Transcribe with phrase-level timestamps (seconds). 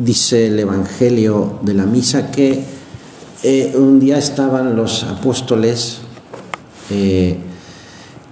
[0.00, 2.64] dice el Evangelio de la Misa que
[3.42, 5.98] eh, un día estaban los apóstoles
[6.88, 7.36] eh,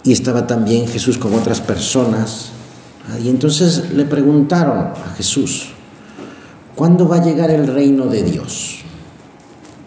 [0.03, 2.51] y estaba también Jesús con otras personas.
[3.23, 5.71] Y entonces le preguntaron a Jesús,
[6.75, 8.81] ¿cuándo va a llegar el reino de Dios?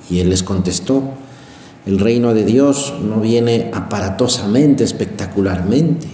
[0.09, 1.03] Y él les contestó,
[1.85, 6.07] el reino de Dios no viene aparatosamente, espectacularmente,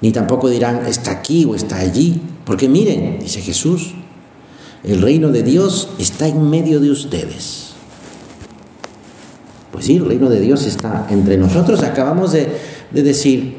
[0.00, 3.94] ni tampoco dirán está aquí o está allí, porque miren, dice Jesús,
[4.84, 7.70] el reino de Dios está en medio de ustedes.
[9.72, 11.82] Pues sí, el reino de Dios está entre nosotros.
[11.82, 12.48] Acabamos de,
[12.92, 13.56] decir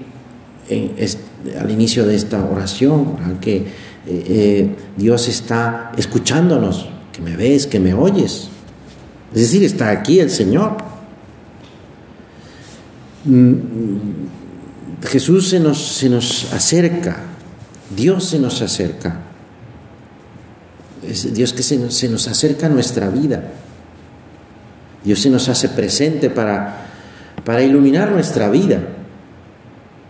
[1.59, 3.65] al inicio de esta oración que eh,
[4.07, 8.49] eh, Dios está escuchándonos, que me ves, que me oyes.
[9.33, 10.77] Es decir, está aquí el Señor.
[13.25, 13.55] Mm,
[15.03, 17.17] Jesús se nos, se nos acerca,
[17.95, 19.30] Dios se nos acerca.
[21.11, 23.43] Es Dios que se nos, acerca a nuestra vida.
[25.03, 26.85] Dios se nos hace presente para,
[27.43, 28.79] para iluminar nuestra vida.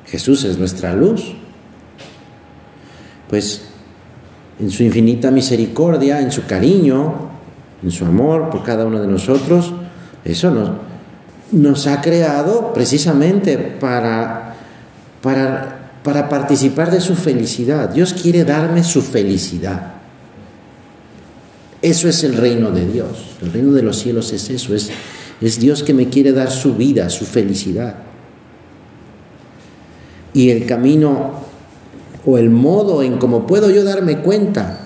[0.06, 1.34] Jesús es nuestra luz.
[3.32, 3.64] Pues
[4.60, 7.32] en su infinita misericordia, en su cariño,
[7.82, 9.74] en su amor por cada uno de nosotros,
[10.24, 10.78] eso
[11.52, 14.54] nos, ha creado precisamente para,
[15.24, 17.90] para participar de su felicidad.
[17.90, 19.91] Dios quiere darme su felicidad.
[21.82, 23.36] Eso es el reino de Dios.
[23.42, 24.92] El reino de los cielos es eso, es,
[25.60, 27.96] Dios que me quiere dar su vida, su felicidad.
[30.34, 31.42] Y el camino
[32.26, 34.80] o el modo en cómo puedo yo darme cuenta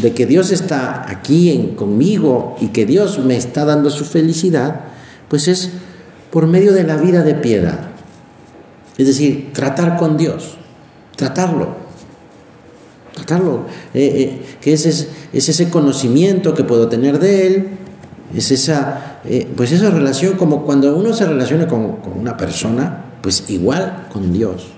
[0.00, 4.80] de que Dios está aquí en, conmigo y que Dios me está dando su felicidad,
[5.28, 5.70] pues es
[6.30, 7.90] por medio de la vida de piedad.
[8.96, 10.56] Es decir, tratar con Dios,
[11.16, 11.87] tratarlo,
[13.18, 17.68] tratarlo, eh, eh, que es, es, ese conocimiento que puedo tener de Él,
[18.34, 23.44] es esa, eh, pues esa relación como cuando uno se relaciona con, una persona, pues
[23.48, 24.68] igual con Dios.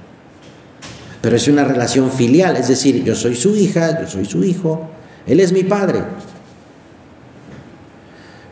[1.21, 4.89] Pero es una relación filial, es decir, yo soy su hija, yo soy su hijo,
[5.27, 6.03] Él es mi padre.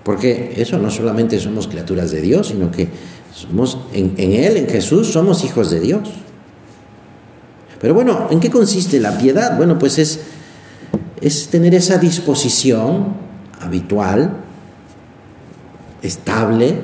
[0.03, 2.89] Porque eso no solamente somos criaturas de Dios, sino que
[3.35, 6.09] somos en Él, en Jesús, somos hijos de Dios.
[7.81, 9.57] Pero bueno, ¿en qué consiste la piedad?
[9.57, 10.21] Bueno, pues es,
[11.21, 13.15] es tener esa disposición
[13.61, 14.33] habitual,
[16.03, 16.81] estable,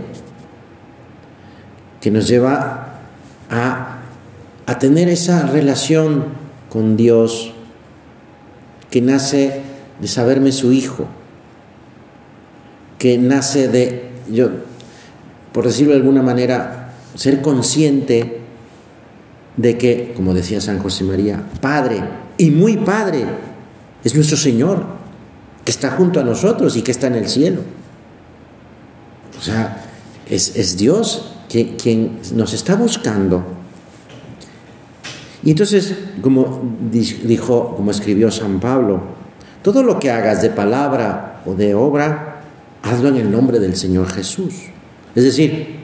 [2.00, 3.00] que nos lleva
[3.50, 3.99] a,
[4.66, 6.27] a tener esa relación
[6.69, 7.53] con Dios
[8.91, 9.62] que nace
[10.00, 11.06] de saberme su hijo,
[12.99, 14.50] que nace de, yo,
[15.53, 18.44] por decirlo de alguna manera, ser consciente
[19.57, 22.03] de que, como decía San José María, Padre
[22.37, 23.25] y muy Padre
[24.03, 24.85] es nuestro Señor,
[25.65, 27.63] que está junto a nosotros y que está en el cielo.
[29.39, 29.85] O sea,
[30.29, 33.45] es, Dios quien nos está buscando.
[35.43, 39.03] Y entonces, como dijo, como escribió San Pablo,
[39.63, 42.43] todo lo que hagas de palabra o de obra,
[42.83, 44.55] hazlo en el nombre del Señor Jesús.
[45.15, 45.81] Es decir,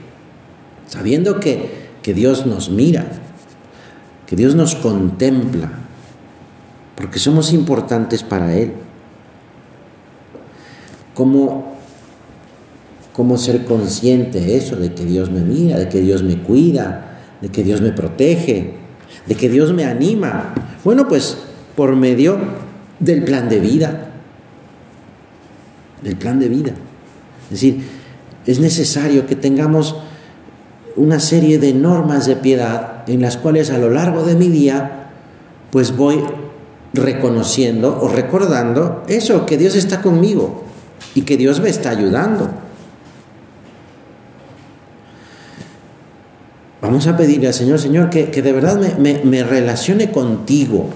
[0.87, 3.20] sabiendo que, que Dios nos mira,
[4.31, 5.69] que Dios nos contempla,
[6.95, 8.71] porque somos importantes para Él.
[11.13, 11.75] ¿Cómo,
[13.11, 17.19] cómo ser consciente de eso, de que Dios me mira, de que Dios me cuida,
[17.41, 18.75] de que Dios me protege,
[19.27, 20.53] de que Dios me anima?
[20.85, 21.37] Bueno, pues
[21.75, 22.37] por medio
[23.01, 24.11] del plan de vida,
[26.01, 26.71] del plan de vida.
[27.47, 27.83] Es decir,
[28.45, 29.97] es necesario que tengamos
[30.95, 35.09] una serie de normas de piedad en las cuales a lo largo de mi día
[35.69, 36.23] pues voy
[36.93, 40.63] reconociendo o recordando eso, que Dios está conmigo
[41.15, 42.49] y que Dios me está ayudando.
[46.81, 50.89] Vamos a pedirle al Señor, Señor, que, de verdad me, me relacione contigo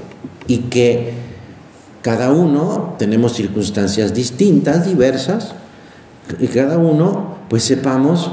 [0.48, 1.14] y que
[2.02, 5.54] cada uno tenemos circunstancias distintas, diversas,
[6.40, 8.32] y cada uno pues sepamos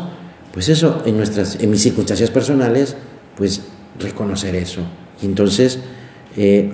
[0.52, 2.94] pues eso, en, nuestras, en mis circunstancias personales,
[3.36, 3.62] pues
[3.98, 4.80] reconocer eso.
[5.20, 5.78] Y entonces,
[6.36, 6.72] eh,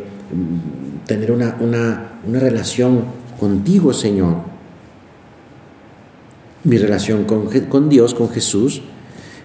[1.06, 3.04] tener una, relación
[3.38, 4.36] contigo, Señor.
[6.64, 8.82] Mi relación con, Dios, con Jesús,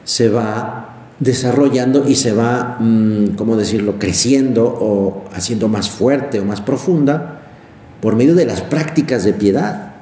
[0.03, 6.45] se va desarrollando y se va, mm, ¿cómo decirlo?, creciendo o haciendo más fuerte o
[6.45, 7.41] más profunda
[8.01, 9.93] por medio de las prácticas de piedad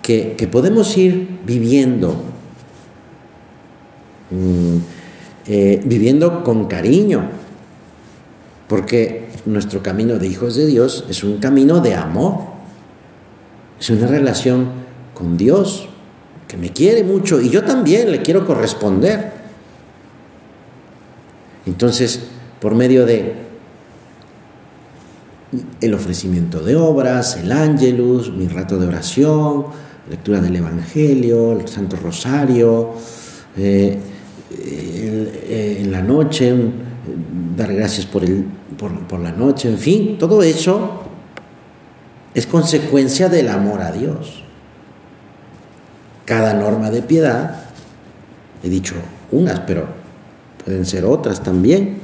[0.00, 2.30] que, que podemos ir viviendo
[4.30, 4.76] Mm,
[5.52, 7.28] eh, viviendo con cariño,
[8.68, 12.34] porque nuestro camino de hijos de Dios es un camino de amor,
[13.80, 14.68] es una relación
[15.12, 15.88] con Dios
[16.46, 19.32] que me quiere mucho y yo también le quiero corresponder.
[21.66, 22.20] Entonces,
[22.60, 23.34] por medio de
[25.80, 29.64] el ofrecimiento de obras, el ángelus, mi rato de oración,
[30.08, 32.90] lectura del Evangelio, el Santo Rosario,
[33.56, 33.98] eh,
[34.50, 36.54] en la noche,
[37.56, 38.44] dar gracias por, el,
[38.76, 41.04] por la noche, en fin, todo eso
[42.34, 44.42] es consecuencia del amor a Dios.
[46.24, 47.64] Cada norma de piedad,
[48.62, 48.94] he dicho
[49.32, 49.86] unas, pero
[50.64, 51.98] pueden ser otras también.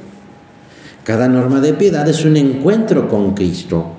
[1.05, 3.93] Cada norma de piedad es un encuentro con Cristo.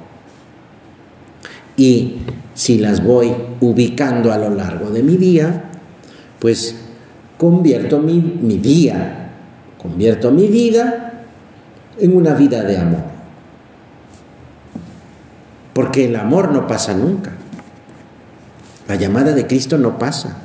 [1.77, 2.17] Y
[2.53, 5.71] si las voy ubicando a lo largo de mi día,
[6.39, 6.75] pues
[7.37, 9.31] convierto mi, mi día,
[9.81, 11.23] convierto mi vida
[11.99, 13.03] en una vida de amor.
[15.73, 17.31] Porque el amor no pasa nunca.
[18.87, 20.37] La llamada de Cristo no pasa.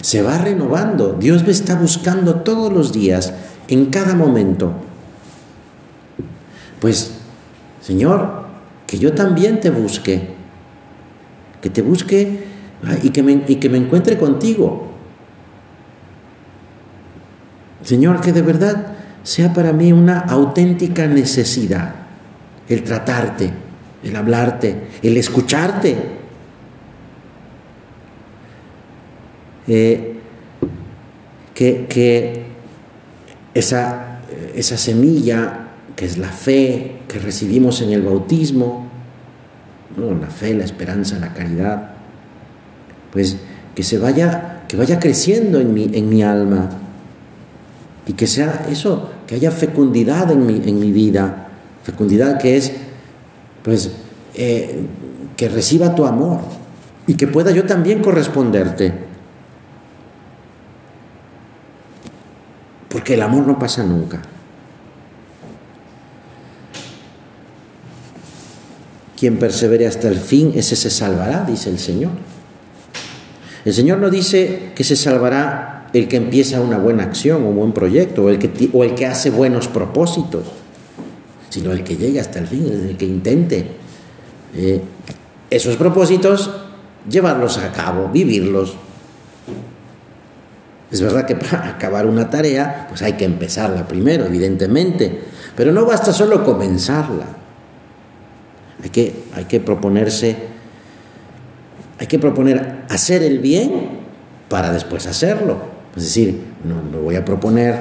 [0.00, 1.14] Se va renovando.
[1.14, 3.32] Dios me está buscando todos los días,
[3.68, 4.72] en cada momento.
[6.80, 7.12] Pues,
[7.80, 8.44] Señor,
[8.86, 10.34] que yo también te busque.
[11.62, 12.44] Que te busque
[13.02, 14.83] y que me, y que me encuentre contigo.
[17.84, 21.94] Señor, que de verdad sea para mí una auténtica necesidad
[22.68, 23.50] el tratarte,
[24.02, 25.96] el hablarte, el escucharte.
[29.66, 30.10] Eh,
[31.54, 32.42] que,
[33.54, 34.20] esa,
[34.76, 38.88] semilla que es la fe que recibimos en el bautismo,
[39.96, 41.92] la fe, la esperanza, la caridad,
[43.12, 43.36] pues
[43.74, 46.83] que se vaya, que vaya creciendo en mi alma
[48.06, 51.48] y que sea eso, que haya fecundidad en mi, en mi vida,
[51.82, 52.72] fecundidad que es,
[53.62, 53.90] pues,
[54.34, 54.86] eh,
[55.36, 56.40] que reciba tu amor
[57.06, 58.92] y que pueda yo también corresponderte.
[62.88, 64.22] Porque el amor no pasa nunca.
[69.18, 72.12] Quien persevere hasta el fin, ese se salvará, dice el Señor.
[73.64, 77.56] El Señor no dice que se salvará el que empieza una buena acción o un
[77.56, 80.42] buen proyecto o el que, o el que hace buenos propósitos,
[81.50, 83.68] sino el que llegue hasta el fin, el que intente
[84.56, 84.82] eh,
[85.50, 86.50] esos propósitos,
[87.08, 88.74] llevarlos a cabo, vivirlos.
[90.90, 95.22] Es verdad que para acabar una tarea, pues hay que empezarla primero, evidentemente,
[95.56, 97.26] pero no basta solo comenzarla.
[98.82, 100.36] Hay que, hay que proponerse,
[102.00, 104.00] hay que proponer hacer el bien
[104.48, 105.73] para después hacerlo.
[105.96, 107.78] Es decir, no, me voy a proponer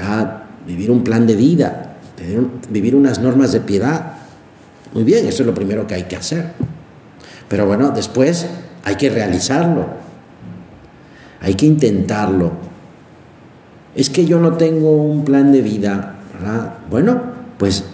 [0.00, 1.96] a vivir un plan de vida,
[2.70, 4.12] vivir unas normas de piedad.
[4.94, 6.52] Muy bien, eso es lo primero que hay que hacer.
[7.48, 8.46] Pero bueno, después
[8.84, 9.86] hay que realizarlo.
[11.40, 12.52] Hay que intentarlo.
[13.94, 16.14] Es que yo no tengo un plan de vida.
[16.32, 16.74] ¿verdad?
[16.90, 17.20] Bueno,
[17.58, 17.84] pues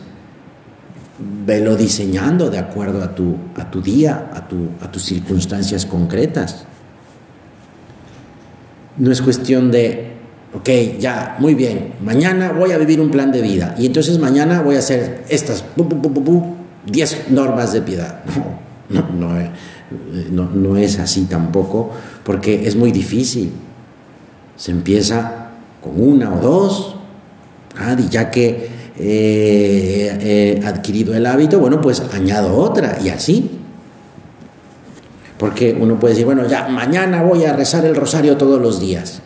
[1.18, 6.64] velo diseñando de acuerdo a tu, a tu día, a, tu, a tus circunstancias concretas.
[8.98, 10.12] No es cuestión de,
[10.54, 10.68] ok,
[10.98, 14.76] ya, muy bien, mañana voy a vivir un plan de vida y entonces mañana voy
[14.76, 15.64] a hacer estas
[16.86, 18.20] 10 normas de piedad.
[18.90, 19.50] No, eh,
[20.30, 21.90] no, no, es así tampoco,
[22.24, 23.52] porque es muy difícil.
[24.56, 25.50] Se empieza
[25.82, 26.96] con una o dos,
[27.98, 33.57] y ya que he adquirido el hábito, bueno, pues añado otra y así.
[35.38, 39.20] Porque uno puede decir, bueno, ya mañana voy a rezar el rosario todos los días.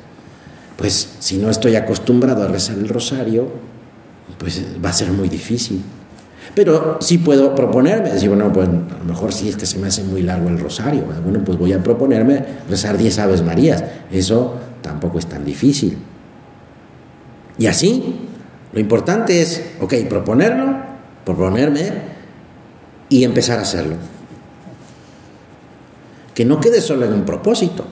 [0.76, 3.49] Pues si no estoy acostumbrado a rezar el rosario,
[4.38, 5.83] pues va a ser muy difícil.
[6.54, 9.87] Pero sí puedo proponerme, decir, bueno, pues a lo mejor sí es que se me
[9.87, 11.04] hace muy largo el rosario.
[11.25, 13.83] Bueno, pues voy a proponerme rezar 10 Aves Marías.
[14.11, 15.97] Eso tampoco es tan difícil.
[17.57, 18.28] Y así,
[18.73, 20.76] lo importante es, ok, proponerlo,
[21.25, 21.90] proponerme
[23.09, 23.97] y empezar a hacerlo
[26.35, 27.85] que no quede solo en un propósito,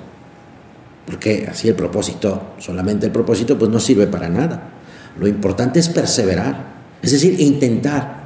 [1.06, 4.70] porque así el propósito, solamente el propósito, pues no sirve para nada.
[5.18, 6.64] Lo importante es perseverar,
[7.02, 8.20] es decir, intentar.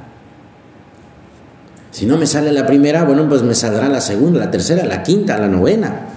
[1.91, 5.01] Si no me sale la primera, bueno, pues me saldrá la segunda, la tercera, la
[5.01, 6.09] quinta, la novena.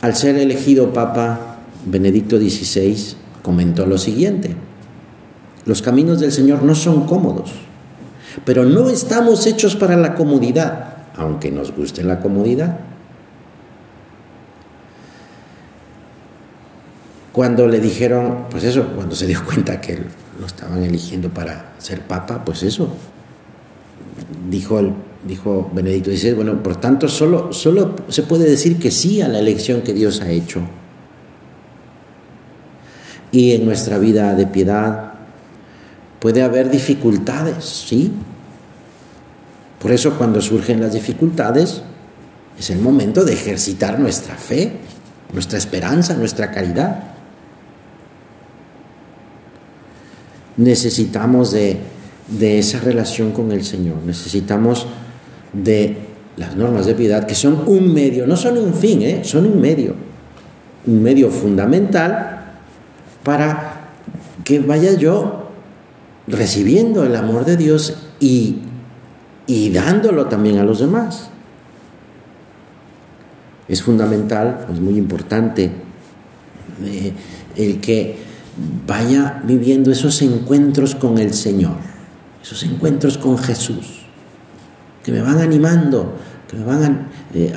[0.00, 4.54] Al ser elegido Papa Benedicto XVI, comentó lo siguiente,
[5.64, 7.52] los caminos del Señor no son cómodos
[8.44, 12.78] pero no estamos hechos para la comodidad, aunque nos guste la comodidad.
[17.38, 19.96] cuando le dijeron, pues eso, cuando se dio cuenta que
[20.40, 22.88] lo estaban eligiendo para ser papa, pues eso,
[24.50, 24.92] dijo, el,
[25.24, 29.38] dijo Benedicto XVI, bueno, por tanto, solo, solo se puede decir que sí a la
[29.38, 30.62] elección que Dios ha hecho.
[33.30, 35.07] Y en nuestra vida de piedad
[36.18, 38.12] puede haber dificultades, ¿sí?
[39.80, 41.82] Por eso cuando surgen las dificultades
[42.58, 44.72] es el momento de ejercitar nuestra fe,
[45.32, 47.04] nuestra esperanza, nuestra caridad.
[50.56, 51.78] Necesitamos de,
[52.40, 54.86] esa relación con el Señor, necesitamos
[55.52, 55.96] de
[56.36, 59.20] las normas de piedad que son un medio, no son un fin, ¿eh?
[59.22, 59.94] son un medio,
[60.86, 62.56] un medio fundamental
[63.22, 63.92] para
[64.44, 65.37] que vaya yo
[66.28, 68.62] recibiendo el amor de Dios y
[69.48, 71.30] y dándolo también a los demás.
[73.66, 75.72] Es fundamental, es muy importante
[76.84, 77.12] eh,
[77.56, 78.16] el que
[78.86, 81.76] vaya viviendo esos encuentros con el Señor,
[82.42, 84.06] esos encuentros con Jesús,
[85.02, 86.14] que me van animando,
[86.46, 87.52] que me van a, eh,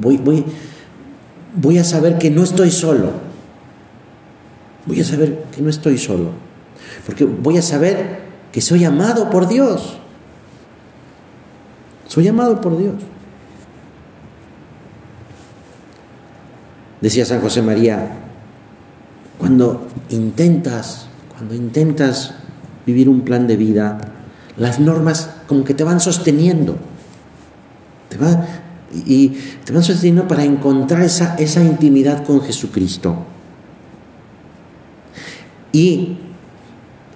[0.00, 0.44] voy, voy,
[1.56, 3.10] voy a saber que no estoy solo,
[4.86, 6.30] voy a saber que no estoy solo,
[7.06, 8.22] porque voy a saber
[8.52, 9.98] que soy amado por Dios.
[12.06, 12.94] Soy amado por Dios.
[17.00, 18.12] Decía San José María,
[19.38, 22.34] cuando intentas, cuando intentas
[22.86, 23.98] vivir un plan de vida,
[24.56, 26.76] las normas como que te van sosteniendo.
[28.08, 28.18] Te
[29.06, 29.28] y
[29.64, 33.24] te van sosteniendo para encontrar esa, esa intimidad con Jesucristo.
[35.72, 36.18] Y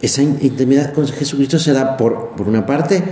[0.03, 3.03] esa intimidad con Jesucristo se da por, por una parte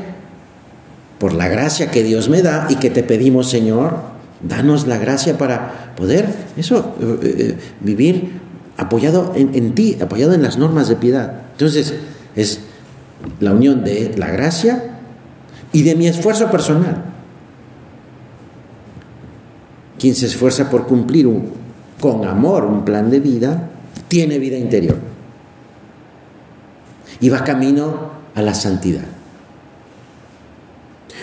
[1.18, 3.96] por la gracia que Dios me da y que te pedimos, Señor,
[4.42, 8.40] danos la gracia para poder eso, eh, eh, vivir
[8.76, 11.42] apoyado en, ti, apoyado en las normas de piedad.
[11.52, 11.94] Entonces,
[12.34, 12.60] es
[13.40, 14.98] la unión de la gracia
[15.72, 17.04] y de mi esfuerzo personal.
[19.98, 21.28] Quien se esfuerza por cumplir
[22.00, 23.70] con amor un plan de vida,
[24.08, 25.13] tiene vida interior
[27.20, 29.04] y va camino a la santidad.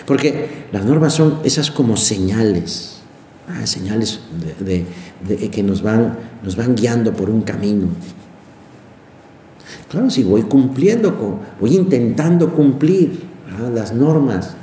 [0.06, 2.98] Porque las normas son esas como señales,
[3.48, 4.20] ah, señales
[4.60, 4.86] de,
[5.50, 7.88] que nos van, nos van guiando por un camino.
[9.88, 13.22] Claro, si voy cumpliendo, con, voy intentando cumplir
[13.74, 14.54] las normas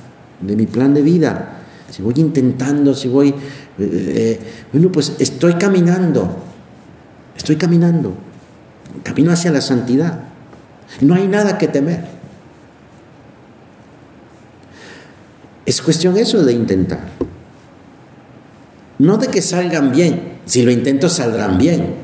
[0.41, 1.59] de mi plan de vida,
[1.89, 3.33] si voy intentando, si voy, eh,
[3.77, 4.39] eh,
[4.71, 6.37] bueno, pues estoy caminando,
[7.35, 8.13] estoy caminando,
[9.03, 10.28] camino hacia la santidad.
[11.01, 12.03] No hay nada que temer.
[15.65, 16.99] Es cuestión eso de intentar.
[18.97, 20.39] No de que salgan bien.
[20.45, 21.95] Si lo intento saldrán bien.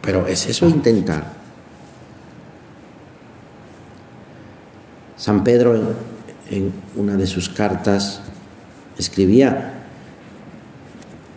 [0.00, 1.38] Pero es eso intentar.
[5.18, 5.94] San Pedro
[6.50, 8.22] en, una de sus cartas
[8.96, 9.77] escribía,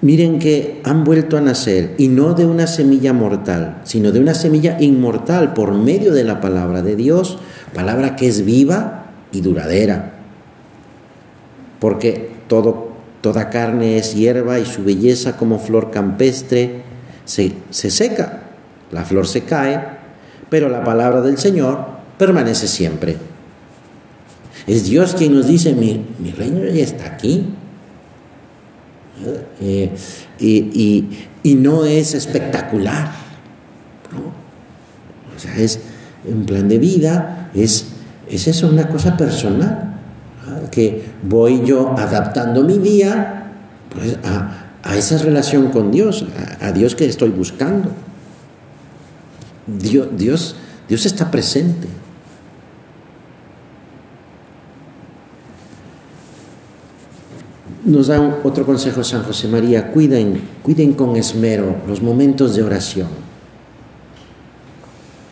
[0.02, 4.34] miren que han vuelto a nacer y no de una semilla mortal, sino de una
[4.34, 7.38] semilla inmortal por medio de la palabra de Dios,
[7.74, 10.12] palabra que es viva y duradera
[11.82, 16.84] porque toda carne es hierba y su belleza como flor campestre
[17.26, 18.44] se, seca.
[18.92, 19.82] La flor se cae,
[20.48, 21.80] pero la palabra del Señor
[22.20, 23.18] permanece siempre.
[24.68, 26.06] Es Dios quien nos dice, mi,
[26.38, 27.48] reino ya está aquí.
[29.60, 29.92] Eh,
[30.40, 33.12] y, no es espectacular.
[35.36, 35.80] O sea, es
[36.26, 37.88] un plan de vida, es,
[38.30, 39.92] es eso, una cosa personal
[40.72, 43.52] que voy yo adaptando mi día
[43.90, 46.26] pues, a, esa relación con Dios,
[46.60, 47.92] a, Dios que estoy buscando.
[49.68, 50.56] Dios, Dios,
[50.88, 51.88] Dios está presente.
[57.84, 63.08] Nos da otro consejo San José María, cuiden, cuiden con esmero los momentos de oración.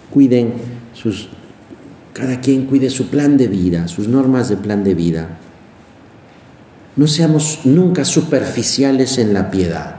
[0.10, 0.54] Cuiden
[0.94, 1.30] sus
[2.14, 5.38] cada quien cuide su plan de vida, sus normas de plan de vida.
[6.98, 9.96] No seamos nunca superficiales en la piedad.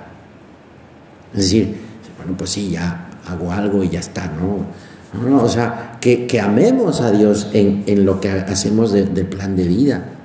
[1.33, 1.77] Es decir,
[2.19, 4.67] bueno, pues sí, ya hago algo y ya está, ¿no?
[5.15, 9.65] No, no o sea, que, amemos a Dios en, lo que hacemos del plan de
[9.65, 10.20] vida.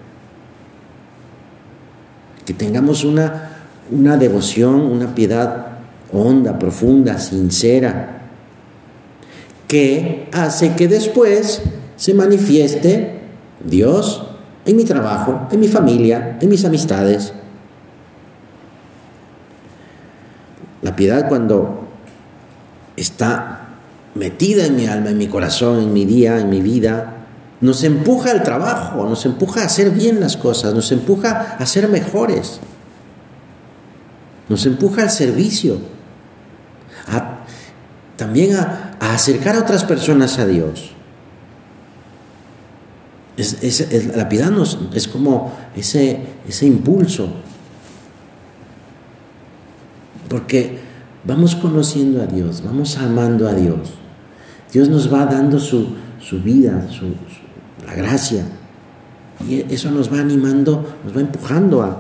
[2.45, 3.49] Que tengamos una,
[3.91, 5.67] una devoción, una piedad
[6.11, 8.21] honda, profunda, sincera,
[9.67, 11.61] que hace que después
[11.95, 13.19] se manifieste
[13.63, 14.23] Dios
[14.65, 17.33] en mi trabajo, en mi familia, en mis amistades.
[20.81, 21.87] La piedad cuando
[22.95, 23.69] está
[24.13, 27.14] metida en mi alma, en mi corazón, en mi día, en mi vida,
[27.61, 31.87] nos empuja al trabajo, nos empuja a hacer bien las cosas, nos empuja a ser
[31.87, 32.59] mejores,
[34.49, 35.79] nos empuja al servicio,
[38.15, 40.91] también a, acercar a otras personas a Dios.
[44.15, 44.51] la piedad
[44.93, 47.29] es como ese, ese impulso,
[50.29, 50.79] porque
[51.23, 53.93] vamos conociendo a Dios, vamos amando a Dios.
[54.71, 55.95] Dios nos va dando su,
[56.43, 57.05] vida, su,
[57.85, 58.45] la gracia.
[59.47, 61.97] Y eso nos va animando, nos va empujando a,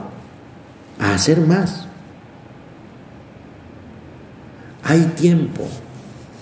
[0.99, 1.87] a hacer más.
[4.83, 5.67] Hay tiempo,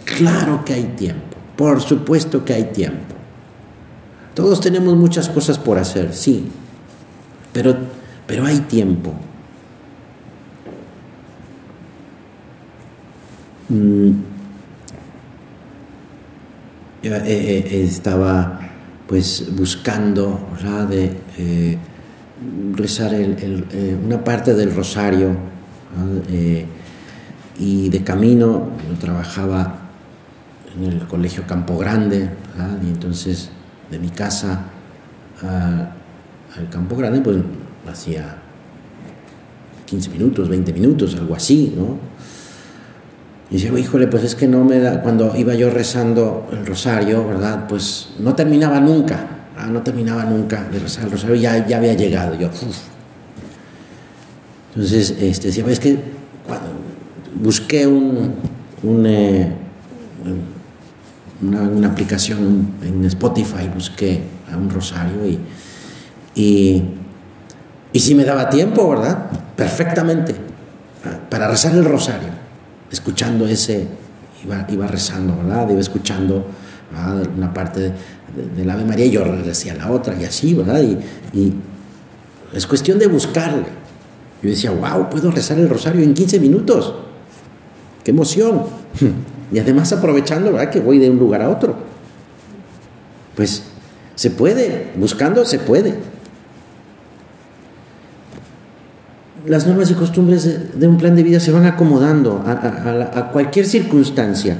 [0.03, 3.15] claro que hay tiempo, por supuesto que hay tiempo.
[4.33, 6.49] Todos tenemos muchas cosas por hacer, sí,
[7.53, 7.75] pero,
[8.27, 9.13] pero hay tiempo.
[13.69, 14.11] Mm.
[17.03, 18.59] Eh, eh, estaba
[19.07, 20.47] pues buscando
[20.89, 21.77] de eh,
[22.73, 23.13] rezar
[24.05, 25.35] una parte del rosario
[27.59, 29.79] y de camino yo trabajaba
[30.75, 32.29] en el colegio Campo Grande
[32.83, 33.49] y entonces
[33.91, 34.65] de mi casa
[35.41, 37.37] al Campo Grande pues
[37.89, 38.37] hacía
[39.85, 41.97] 15 minutos, 20 minutos, algo así, ¿no?
[43.53, 47.23] Y dice, híjole, pues es que no me da, cuando iba yo rezando el rosario,
[47.27, 47.67] ¿verdad?
[47.67, 51.93] Pues no terminaba nunca, ah, no terminaba nunca de rezar el rosario, ya, ya había
[51.93, 52.49] llegado yo.
[54.73, 55.99] Entonces, este, decía, es que
[57.35, 58.33] busqué un,
[59.05, 59.51] eh,
[61.43, 64.19] una, aplicación en Spotify, busqué
[64.51, 65.37] a un rosario y,
[66.33, 66.83] y,
[67.91, 69.29] y sí me daba tiempo, ¿verdad?
[69.55, 70.33] Perfectamente,
[71.29, 72.42] para rezar el rosario
[72.93, 73.87] escuchando ese,
[74.45, 75.69] iba, iba rezando, ¿verdad?
[75.69, 76.45] Iba escuchando
[77.35, 77.91] una parte
[78.55, 80.81] del Ave María y yo decía la otra y así, ¿verdad?
[81.33, 81.53] Y,
[82.53, 83.65] es cuestión de buscarle.
[84.43, 86.93] Yo decía, wow, puedo rezar el rosario en 15 minutos.
[88.03, 88.63] ¡Qué emoción!
[89.51, 90.71] Y además aprovechando, ¿verdad?
[90.71, 91.75] Que voy de un lugar a otro.
[93.35, 93.63] Pues
[94.15, 95.95] se puede, buscando se puede.
[99.45, 104.57] Las normas y costumbres de, un plan de vida se van acomodando a, cualquier circunstancia.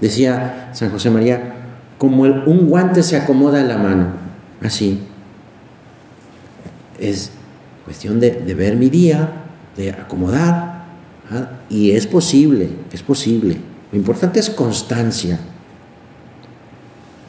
[0.00, 1.54] Decía San José María,
[1.98, 4.06] como un guante se acomoda en la mano,
[4.62, 5.00] así.
[6.98, 7.30] Es
[7.84, 9.28] cuestión de, ver mi día,
[9.76, 10.86] de acomodar,
[11.30, 11.48] ¿ah?
[11.68, 13.56] y es posible, es posible.
[13.90, 15.38] Lo importante es constancia.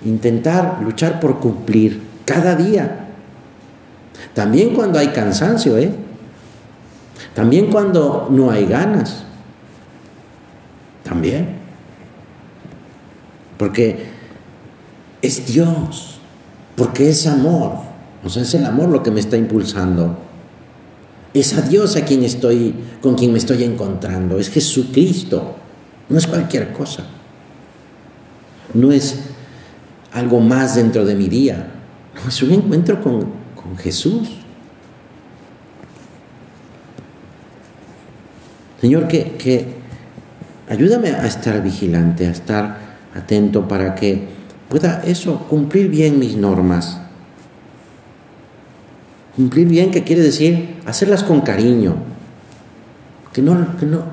[0.06, 3.08] Intentar luchar por cumplir cada día.
[4.34, 5.92] También cuando hay cansancio, ¿eh?
[7.34, 9.24] También cuando no hay ganas.
[11.04, 11.58] También.
[13.58, 14.06] Porque
[15.22, 16.18] es Dios,
[16.76, 17.78] porque es amor.
[18.24, 20.18] O sea, es el amor lo que me está impulsando.
[21.34, 24.38] Es a Dios a quien estoy, con quien me estoy encontrando.
[24.38, 25.56] Es Jesucristo.
[26.10, 27.06] No es cualquier cosa.
[28.74, 29.20] No es
[30.12, 31.72] algo más dentro de mi día.
[32.16, 34.30] No, es un encuentro con, con Jesús.
[38.84, 39.66] Señor, que,
[40.68, 42.78] ayúdame a estar vigilante, a estar
[43.16, 44.28] atento para que
[44.68, 47.00] pueda eso, cumplir bien mis normas.
[49.38, 50.82] Cumplir bien, ¿qué quiere decir?
[50.86, 51.96] Hacerlas con cariño.
[53.32, 54.04] Que no, que no,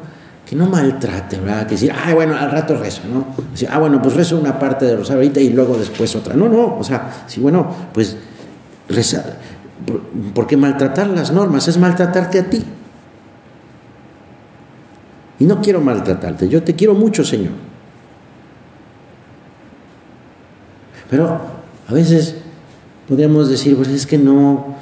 [0.47, 1.67] que no maltrate, ¿verdad?
[1.67, 3.27] Que decir, ah, bueno, al rato rezo, ¿no?
[3.69, 6.35] Ah, bueno, pues rezo una parte de rosario ahorita y luego después otra.
[6.35, 8.17] No, no, o sea, sí, bueno, pues
[8.89, 9.37] rezar.
[10.33, 12.65] Porque maltratar las normas es maltratarte a ti.
[15.41, 17.53] Y no quiero maltratarte, yo te quiero mucho, Señor.
[21.09, 21.41] Pero
[21.89, 22.37] a veces
[23.09, 24.77] podríamos decir, pues es que no,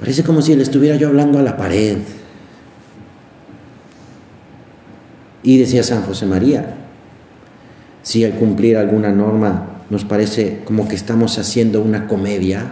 [0.00, 1.98] parece como si le estuviera yo hablando a la pared.
[5.44, 6.74] Y decía San José María,
[8.02, 12.64] si al cumplir alguna norma nos parece como que estamos haciendo una comedia,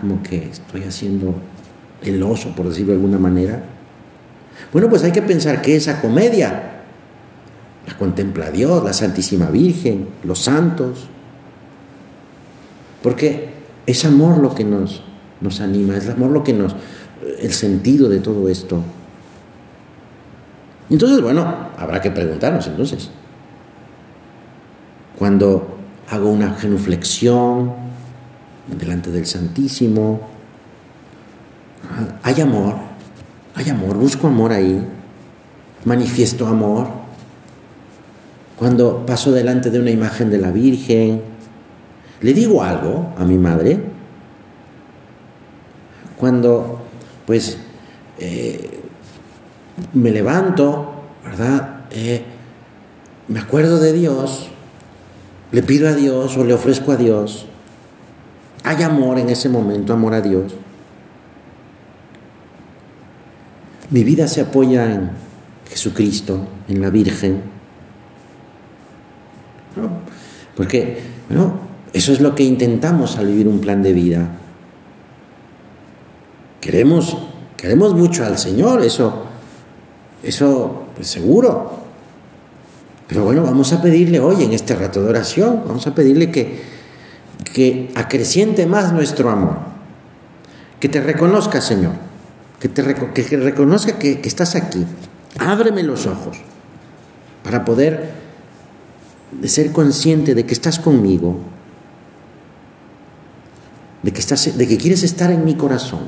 [0.00, 1.34] como que estoy haciendo
[2.02, 3.64] el oso, por decirlo de alguna manera,
[4.72, 6.70] bueno, pues hay que pensar que esa comedia
[7.86, 11.06] la contempla Dios, la Santísima Virgen, los santos,
[13.02, 13.50] porque
[13.86, 15.02] es amor lo que nos,
[15.40, 16.76] nos anima, es amor lo que nos,
[17.40, 18.82] el sentido de todo esto.
[20.90, 23.10] Entonces, bueno, habrá que preguntarnos entonces,
[25.18, 25.76] cuando
[26.10, 27.72] hago una genuflexión
[28.78, 30.28] delante del Santísimo,
[32.22, 32.89] ¿hay amor?
[33.54, 34.86] Hay amor, busco amor ahí,
[35.84, 37.00] manifiesto amor.
[38.56, 41.22] cuando paso delante de una imagen de la Virgen,
[42.20, 43.80] le digo algo a mi madre,
[46.18, 46.82] cuando
[47.26, 47.56] pues
[48.18, 48.82] eh,
[49.94, 50.92] me levanto,
[51.24, 51.86] ¿verdad?
[51.90, 52.22] Eh,
[53.28, 54.50] me acuerdo de Dios,
[55.52, 57.46] le pido a Dios o le ofrezco a Dios.
[58.62, 60.54] Hay amor en ese momento, amor a Dios.
[63.90, 65.10] Mi vida se apoya en
[65.68, 67.42] Jesucristo, en la Virgen.
[70.56, 70.98] Porque,
[71.28, 71.54] bueno,
[71.92, 74.28] eso es lo que intentamos al vivir un plan de vida.
[76.60, 77.16] Queremos,
[77.56, 79.24] queremos mucho al Señor, eso,
[80.22, 81.80] eso pues seguro.
[83.08, 86.62] Pero bueno, vamos a pedirle hoy en este rato de oración, vamos a pedirle que,
[87.52, 89.56] que acreciente más nuestro amor,
[90.78, 92.09] que te reconozca, Señor,
[92.60, 94.86] que, te, que reconozca que, que estás aquí.
[95.38, 96.38] Ábreme los ojos
[97.42, 98.10] para poder
[99.44, 101.40] ser consciente de que estás conmigo,
[104.02, 106.00] de que, estás, de que quieres estar en mi corazón,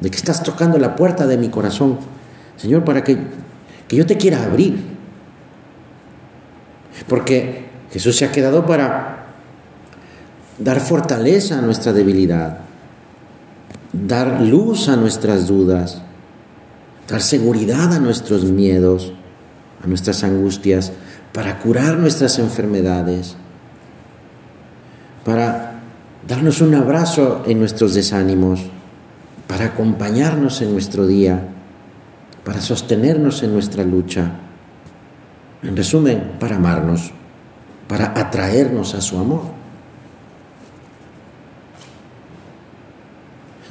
[0.00, 1.98] de que estás tocando la puerta de mi corazón,
[2.56, 3.18] Señor, para que,
[3.88, 4.90] que yo te quiera abrir
[7.08, 9.26] porque Jesús se ha quedado para
[10.58, 12.58] dar fortaleza a nuestra debilidad,
[13.92, 16.02] dar luz a nuestras dudas,
[17.08, 19.12] dar seguridad a nuestros miedos,
[19.82, 20.92] a nuestras angustias,
[21.32, 23.36] para curar nuestras enfermedades,
[25.24, 25.80] para
[26.26, 28.60] darnos un abrazo en nuestros desánimos,
[29.46, 31.48] para acompañarnos en nuestro día,
[32.44, 34.30] para sostenernos en nuestra lucha.
[35.62, 37.12] En resumen, para amarnos,
[37.88, 39.59] para atraernos a su amor.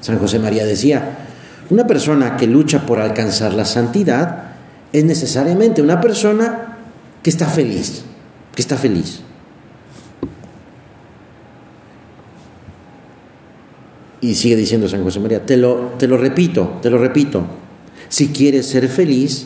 [0.09, 1.17] San José María decía,
[1.69, 4.53] una persona que lucha por alcanzar la santidad
[4.91, 6.77] es necesariamente una persona
[7.21, 8.01] que está feliz,
[8.55, 9.19] que está feliz.
[14.21, 17.45] Y sigue diciendo San José María, te lo, te lo repito, te lo repito,
[18.07, 19.45] si quieres ser feliz,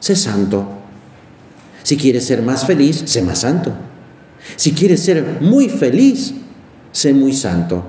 [0.00, 0.66] sé santo.
[1.82, 3.74] Si quieres ser más feliz, sé más santo.
[4.56, 6.32] Si quieres ser muy feliz,
[6.90, 7.84] sé muy santo.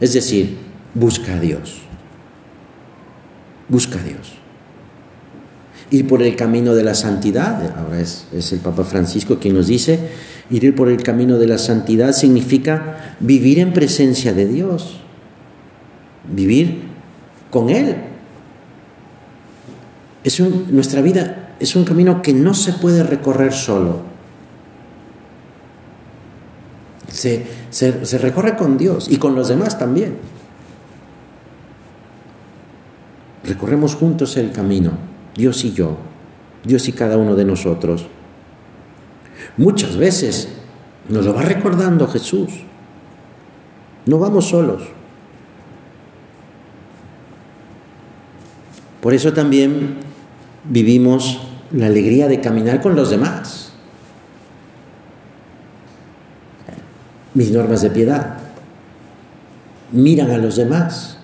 [0.00, 0.65] Es decir,
[0.98, 1.82] busca a Dios.
[3.68, 4.34] Busca a Dios.
[5.90, 9.98] Ir por el camino de la santidad, ahora es, el Papa Francisco quien nos dice,
[10.50, 15.00] ir por el camino de la santidad significa vivir en presencia de Dios,
[16.32, 16.82] vivir
[17.50, 17.96] con Él.
[20.24, 24.00] Es nuestra vida es un camino que no se puede recorrer solo.
[27.10, 30.16] Se, se, recorre con Dios y con los demás también.
[33.46, 34.92] Recorremos juntos el camino,
[35.36, 35.96] Dios y yo,
[36.64, 38.06] Dios y cada uno de nosotros.
[39.56, 40.48] Muchas veces
[41.08, 42.50] nos lo va recordando Jesús.
[44.06, 44.82] No vamos solos.
[49.00, 49.98] Por eso también
[50.64, 51.40] vivimos
[51.72, 53.72] la alegría de caminar con los demás.
[57.34, 58.38] Mis normas de piedad
[59.92, 61.18] miran a los demás,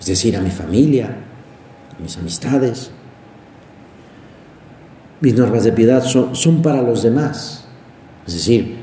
[0.00, 1.16] es decir, a mi familia,
[2.02, 2.90] mis amistades.
[5.20, 7.64] Mis normas de piedad son, son para los demás,
[8.26, 8.76] es decir,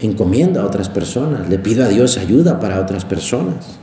[0.00, 3.78] encomiendo a otras personas, le pido a Dios ayuda para otras personas.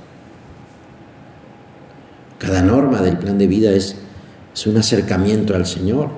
[2.39, 3.95] Cada norma del plan de vida es
[4.53, 6.09] es un acercamiento al Señor,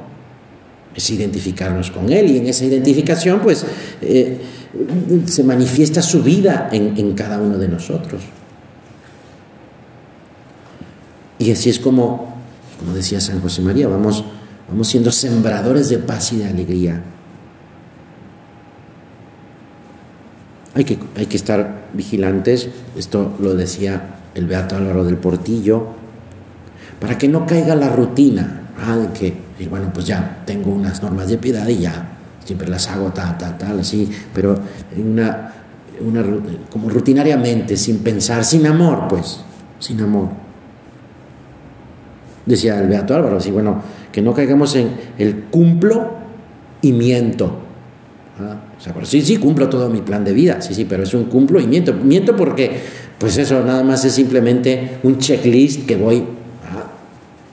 [0.93, 3.65] es identificarnos con Él y en esa identificación pues
[4.01, 4.39] eh,
[5.25, 8.21] se manifiesta su vida en, cada uno de nosotros.
[11.39, 12.34] Y así es como,
[12.79, 14.23] como decía San José María, vamos,
[14.69, 17.01] vamos siendo sembradores de paz y de alegría.
[20.73, 25.87] Hay que, hay que estar vigilantes, esto lo decía el Beato Álvaro del Portillo,
[26.99, 31.29] para que no caiga la rutina, ah, de que, bueno, pues ya tengo unas normas
[31.29, 34.59] de piedad y ya, siempre las hago tal, tal, tal, así, pero
[34.97, 35.53] una,
[36.01, 36.23] una,
[36.69, 39.39] como rutinariamente, sin pensar, sin amor, pues,
[39.79, 40.44] sin amor.
[42.45, 43.81] Decía el Beato Álvaro, así, bueno,
[44.11, 46.11] que no caigamos en el cumplo
[46.81, 47.45] y miento.
[48.37, 51.25] O sea, sí, sí, cumplo todo mi plan de vida, sí, sí, pero es un
[51.25, 51.93] cumplo y miento.
[51.93, 52.81] Miento porque,
[53.17, 56.23] pues eso nada más es simplemente un checklist que voy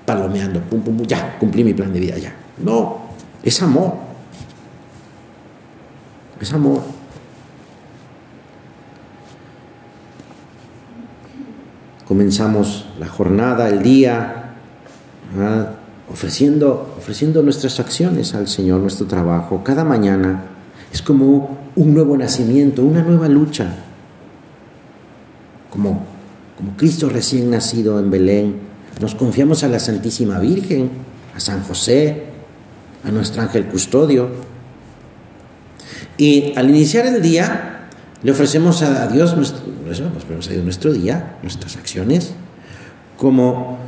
[0.05, 2.35] palomeando, pum, pum, pum, ya, cumplí mi plan de vida, ya.
[2.59, 3.02] No,
[3.42, 3.94] es amor.
[6.40, 6.83] Es amor.
[12.05, 14.41] Comenzamos la jornada, el día,
[16.11, 20.45] ofreciendo, ofreciendo nuestras acciones al Señor, nuestro trabajo, cada mañana.
[20.92, 23.75] Es como un nuevo nacimiento, una nueva lucha.
[25.71, 26.05] Como,
[26.57, 28.57] como Cristo recién nacido en Belén,
[29.01, 30.90] nos confiamos a la Santísima Virgen,
[31.35, 32.25] a San José,
[33.05, 34.29] a nuestro ángel custodio.
[36.18, 37.88] Y al iniciar el día,
[38.23, 39.61] le ofrecemos a Dios nuestro,
[40.62, 42.35] nuestro día, nuestras acciones,
[43.16, 43.79] como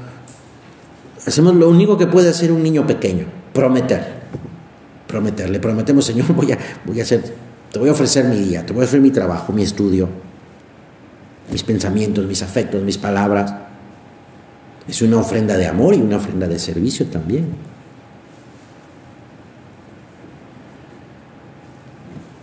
[1.26, 4.24] hacemos lo único que puede hacer un niño pequeño, prometer.
[5.06, 7.22] Prometer, le prometemos, Señor, voy a, voy a hacer,
[7.70, 10.08] te voy a ofrecer mi día, te voy a ofrecer mi trabajo, mi estudio,
[11.50, 13.54] mis pensamientos, mis afectos, mis palabras.
[14.88, 17.46] Es una ofrenda de amor y una ofrenda de servicio también.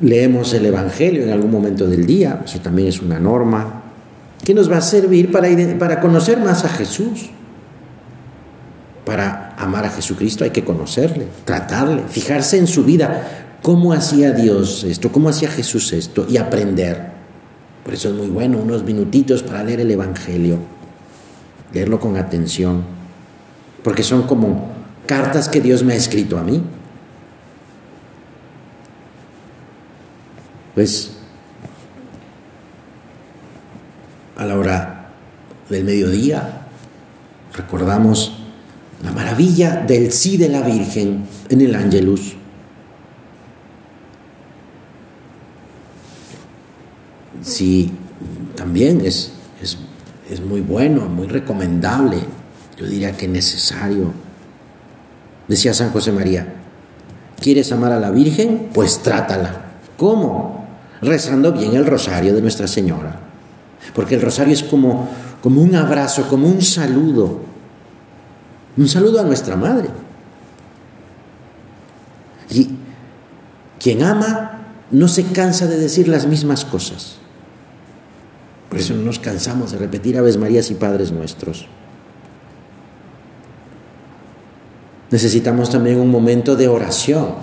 [0.02, 3.84] Leemos el Evangelio en algún momento del día, eso también es una norma,
[4.44, 7.30] que nos va a servir para, para conocer más a Jesús.
[9.06, 14.84] Para amar a Jesucristo hay que conocerle, tratarle, fijarse en su vida, cómo hacía Dios
[14.84, 17.12] esto, cómo hacía Jesús esto y aprender.
[17.84, 20.58] Por eso es muy bueno unos minutitos para leer el Evangelio,
[21.74, 22.84] leerlo con atención,
[23.84, 24.72] porque son como
[25.08, 26.64] cartas que Dios me ha escrito a mí.
[30.76, 31.18] Pues
[34.38, 35.10] a la hora
[35.70, 36.68] del mediodía
[37.54, 38.41] recordamos
[39.04, 42.36] la maravilla del sí de la Virgen en el Ángelus.
[47.42, 47.92] Sí,
[48.56, 49.78] también es, es,
[50.30, 52.18] es muy bueno, muy recomendable,
[52.78, 54.14] yo diría que necesario.
[55.48, 56.54] Decía San José María,
[57.40, 58.70] ¿quieres amar a la Virgen?
[58.74, 59.72] Pues trátala.
[59.98, 60.68] ¿Cómo?
[61.02, 63.20] Rezando bien el rosario de Nuestra Señora.
[63.96, 65.10] Porque el rosario es como,
[65.42, 67.52] como un abrazo, como un saludo
[68.78, 69.90] un saludo a nuestra madre.
[72.50, 72.70] Y
[73.80, 74.60] quien ama
[74.92, 77.18] no se cansa de decir las mismas cosas.
[78.70, 81.68] Por eso no nos cansamos de repetir Aves Marías y Padres Nuestros.
[85.10, 87.34] Necesitamos también un momento de oración,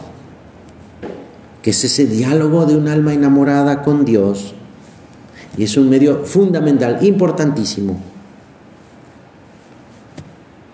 [1.62, 4.54] que es ese diálogo de un alma enamorada con Dios.
[5.58, 8.00] Y es un medio fundamental, importantísimo,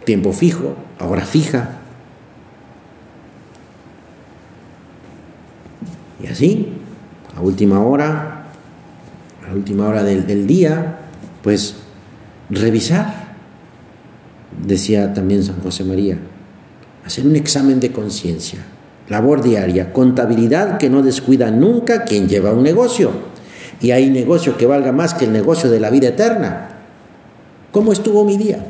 [0.05, 1.81] tiempo fijo, hora fija.
[6.23, 6.69] Y así,
[7.37, 8.47] a última hora,
[9.49, 10.99] a última hora del, del día,
[11.43, 11.77] pues
[12.51, 13.35] revisar,
[14.67, 16.19] decía también San José María,
[17.05, 18.61] hacer un examen de conciencia,
[19.09, 23.35] labor diaria, contabilidad que no descuida nunca quien lleva un negocio.
[23.81, 26.69] Y hay negocio que valga más que el negocio de la vida eterna.
[27.73, 28.65] ¿Cómo estuvo mi día?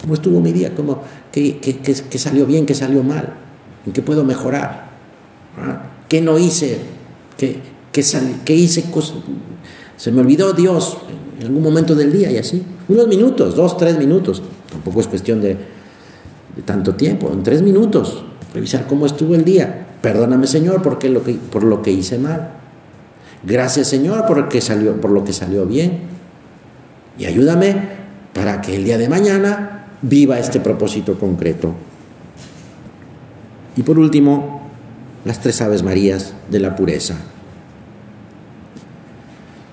[0.00, 0.74] ¿Cómo estuvo mi día?
[0.74, 2.66] ¿Cómo, qué, salió bien?
[2.66, 3.34] ¿Qué salió mal?
[3.86, 4.90] ¿En qué puedo mejorar?
[6.08, 6.78] ¿Qué no hice?
[7.36, 7.60] ¿Qué,
[7.92, 8.84] qué hice?
[9.96, 10.98] Se me olvidó Dios
[11.40, 12.62] en algún momento del día y así.
[12.88, 14.42] Unos minutos, dos, tres minutos.
[14.70, 15.56] Tampoco es cuestión de,
[16.64, 17.30] tanto tiempo.
[17.32, 19.86] En tres minutos, revisar cómo estuvo el día.
[20.02, 22.50] Perdóname, Señor, porque lo que, por lo que hice mal.
[23.42, 26.02] Gracias, Señor, por, salió, por lo que salió bien.
[27.18, 27.96] Y ayúdame
[28.32, 31.74] para que el día de mañana viva este propósito concreto.
[33.76, 34.62] Y por último,
[35.24, 37.16] las tres Aves Marías de la pureza,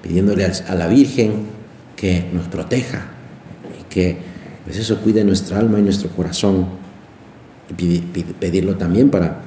[0.01, 1.47] pidiéndole a la Virgen
[1.95, 3.05] que nos proteja
[3.79, 4.17] y que
[4.65, 6.65] pues eso cuide nuestra alma y nuestro corazón
[7.77, 9.41] y pedirlo también para,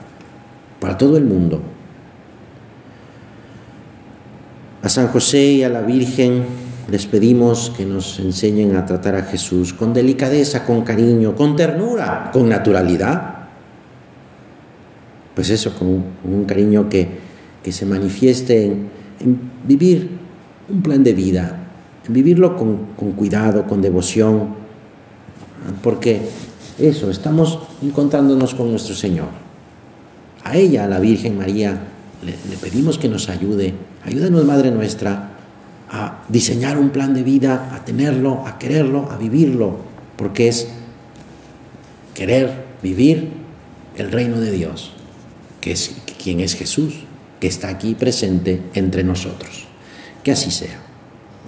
[0.81, 1.63] para todo el mundo.
[4.83, 6.45] A San José y a la Virgen
[6.89, 12.31] les pedimos que nos enseñen a tratar a Jesús con delicadeza, con cariño, con ternura,
[12.33, 13.49] con naturalidad.
[15.35, 17.27] Pues eso, con, un cariño que,
[17.71, 20.11] se manifieste en, vivir
[20.69, 21.67] un plan de vida,
[22.07, 22.77] en vivirlo con,
[23.17, 24.55] cuidado, con devoción,
[25.83, 26.21] porque
[26.79, 29.29] eso, estamos encontrándonos con nuestro Señor.
[30.45, 31.77] A ella, a la Virgen María,
[32.25, 33.75] le, le pedimos que nos ayude.
[34.05, 35.36] Ayúdanos, Madre nuestra,
[35.97, 39.79] a diseñar un plan de vida, a tenerlo, a quererlo, a vivirlo,
[40.17, 40.69] porque es
[42.15, 43.31] querer vivir
[43.97, 44.93] el reino de Dios,
[45.63, 46.95] que es quien es Jesús,
[47.41, 49.65] que está aquí presente entre nosotros.
[50.23, 50.86] Que así sea.